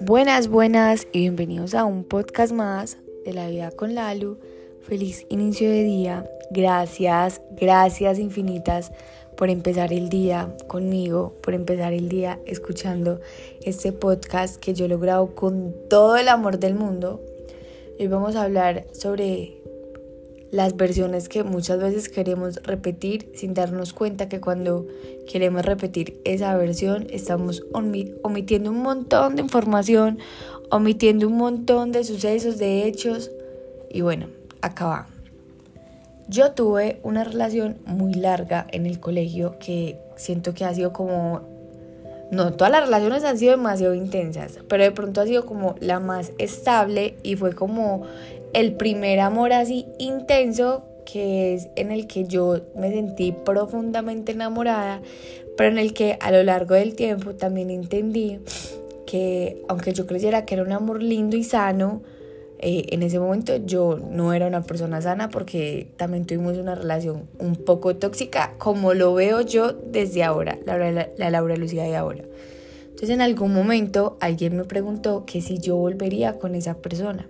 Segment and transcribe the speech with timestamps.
[0.00, 4.38] Buenas, buenas y bienvenidos a un podcast más de la vida con Lalu.
[4.82, 6.28] Feliz inicio de día.
[6.50, 8.92] Gracias, gracias infinitas
[9.36, 13.20] por empezar el día conmigo, por empezar el día escuchando
[13.62, 17.20] este podcast que yo he logrado con todo el amor del mundo.
[17.98, 19.63] Hoy vamos a hablar sobre
[20.54, 24.86] las versiones que muchas veces queremos repetir sin darnos cuenta que cuando
[25.28, 30.20] queremos repetir esa versión estamos omitiendo un montón de información,
[30.70, 33.32] omitiendo un montón de sucesos, de hechos
[33.90, 34.28] y bueno,
[34.60, 35.08] acaba.
[36.28, 41.53] Yo tuve una relación muy larga en el colegio que siento que ha sido como
[42.34, 46.00] no, todas las relaciones han sido demasiado intensas, pero de pronto ha sido como la
[46.00, 48.02] más estable y fue como
[48.52, 55.02] el primer amor así intenso que es en el que yo me sentí profundamente enamorada,
[55.56, 58.40] pero en el que a lo largo del tiempo también entendí
[59.06, 62.02] que aunque yo creyera que era un amor lindo y sano,
[62.66, 67.28] eh, en ese momento yo no era una persona sana porque también tuvimos una relación
[67.38, 71.94] un poco tóxica, como lo veo yo desde ahora, la, la, la Laura Lucía de
[71.94, 72.24] ahora.
[72.84, 77.28] Entonces en algún momento alguien me preguntó que si yo volvería con esa persona.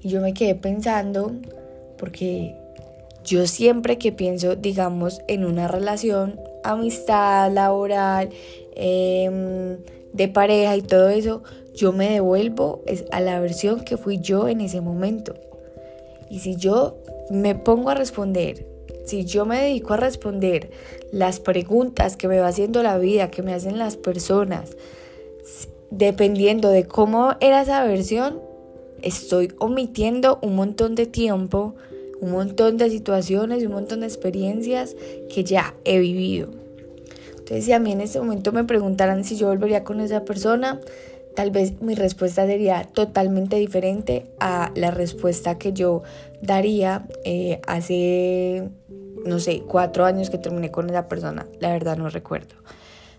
[0.00, 1.32] Y yo me quedé pensando,
[1.98, 2.54] porque
[3.24, 8.28] yo siempre que pienso, digamos, en una relación, amistad, laboral,
[8.76, 9.78] em,
[10.12, 11.42] de pareja y todo eso,
[11.74, 15.34] yo me devuelvo a la versión que fui yo en ese momento.
[16.30, 16.98] Y si yo
[17.30, 18.66] me pongo a responder,
[19.04, 20.70] si yo me dedico a responder
[21.12, 24.76] las preguntas que me va haciendo la vida, que me hacen las personas,
[25.90, 28.40] dependiendo de cómo era esa versión,
[29.02, 31.74] estoy omitiendo un montón de tiempo,
[32.20, 34.96] un montón de situaciones, un montón de experiencias
[35.32, 36.48] que ya he vivido.
[37.48, 40.80] Entonces, si a mí en este momento me preguntaran si yo volvería con esa persona,
[41.34, 46.02] tal vez mi respuesta sería totalmente diferente a la respuesta que yo
[46.42, 48.68] daría eh, hace,
[49.24, 51.46] no sé, cuatro años que terminé con esa persona.
[51.58, 52.54] La verdad no recuerdo.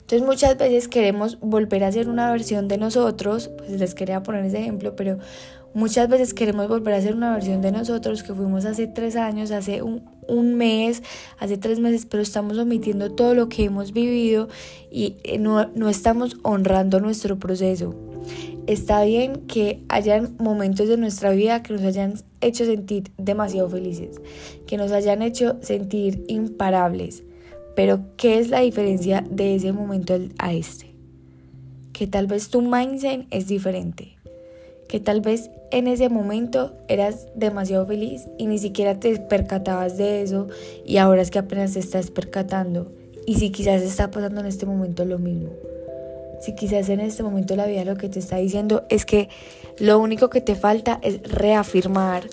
[0.01, 4.46] Entonces muchas veces queremos volver a ser una versión de nosotros, pues les quería poner
[4.46, 5.17] ese ejemplo, pero
[5.74, 9.52] muchas veces queremos volver a ser una versión de nosotros que fuimos hace tres años,
[9.52, 11.03] hace un, mes,
[11.40, 14.47] hace tres meses, pero estamos omitiendo todo lo que hemos vivido
[14.91, 17.96] y eh, no, no estamos honrando nuestro proceso.
[18.68, 24.22] Está bien que hayan momentos de nuestra vida que nos hayan hecho sentir demasiado felices,
[24.68, 27.24] que nos hayan hecho sentir imparables,
[27.75, 30.94] pero ¿qué es la diferencia de ese momento a este?
[31.94, 34.19] Que tal vez tu mindset es diferente.
[34.89, 40.23] Que tal vez en ese momento eras demasiado feliz y ni siquiera te percatabas de
[40.23, 40.47] eso
[40.85, 42.91] y ahora es que apenas te estás percatando.
[43.25, 45.49] Y si quizás está pasando en este momento lo mismo.
[46.41, 49.29] Si quizás en este momento la vida lo que te está diciendo es que
[49.78, 52.23] lo único que te falta es reafirmar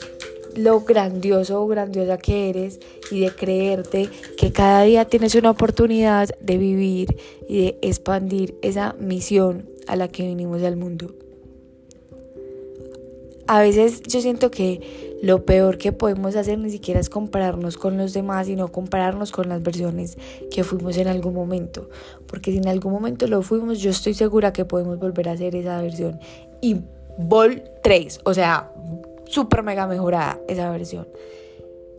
[0.57, 2.81] lo grandioso o grandiosa que eres
[3.11, 4.09] y de creerte
[4.39, 7.17] que cada día tienes una oportunidad de vivir
[7.49, 11.15] y de expandir esa misión a la que vinimos al mundo.
[13.49, 17.97] A veces yo siento que lo peor que podemos hacer ni siquiera es compararnos con
[17.97, 20.19] los demás, sino compararnos con las versiones
[20.51, 21.89] que fuimos en algún momento.
[22.27, 25.55] Porque si en algún momento lo fuimos, yo estoy segura que podemos volver a hacer
[25.55, 26.19] esa versión.
[26.61, 26.77] Y
[27.19, 28.71] Vol 3, o sea,
[29.27, 31.09] súper mega mejorada esa versión.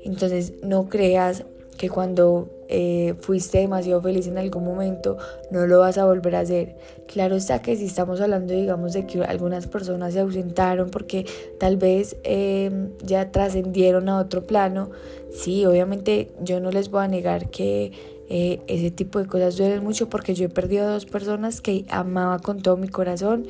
[0.04, 1.44] Entonces no creas
[1.78, 5.18] que cuando eh, fuiste demasiado feliz en algún momento
[5.52, 6.76] no lo vas a volver a hacer.
[7.08, 11.26] Claro está que si estamos hablando, digamos, de que algunas personas se ausentaron porque
[11.60, 14.90] tal vez em, ya trascendieron a otro plano,
[15.32, 17.92] sí, obviamente yo no les voy a negar que
[18.30, 21.86] eh, ese tipo de cosas duelen mucho porque yo he perdido a dos personas que
[21.88, 23.46] amaba con todo mi corazón,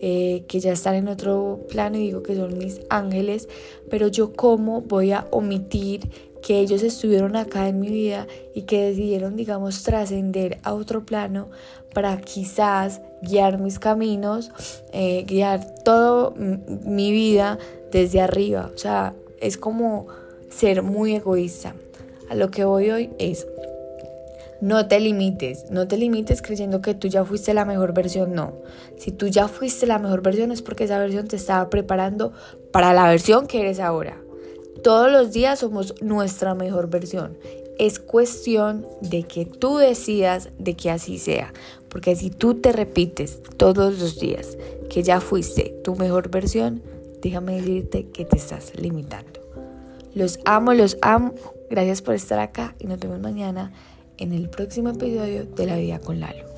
[0.00, 3.48] eh, que ya están en otro plano y digo que son mis ángeles,
[3.90, 6.08] pero yo cómo voy a omitir
[6.42, 11.48] que ellos estuvieron acá en mi vida y que decidieron, digamos, trascender a otro plano
[11.94, 14.50] para quizás guiar mis caminos,
[14.92, 17.58] eh, guiar toda mi vida
[17.90, 18.70] desde arriba.
[18.74, 20.08] O sea, es como
[20.50, 21.74] ser muy egoísta.
[22.28, 23.46] A lo que voy hoy es,
[24.60, 28.54] no te limites, no te limites creyendo que tú ya fuiste la mejor versión, no.
[28.96, 32.32] Si tú ya fuiste la mejor versión es porque esa versión te estaba preparando
[32.72, 34.16] para la versión que eres ahora.
[34.82, 37.36] Todos los días somos nuestra mejor versión.
[37.78, 41.52] Es cuestión de que tú decidas de que así sea.
[41.88, 44.58] Porque si tú te repites todos los días
[44.90, 46.82] que ya fuiste tu mejor versión,
[47.22, 49.40] déjame decirte que te estás limitando.
[50.14, 51.34] Los amo, los amo.
[51.70, 53.72] Gracias por estar acá y nos vemos mañana
[54.18, 56.51] en el próximo episodio de La Vida con Lalo.